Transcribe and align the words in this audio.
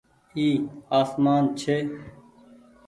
اي 0.37 0.45
آسمان 0.99 1.43
ڇي۔ 1.59 1.75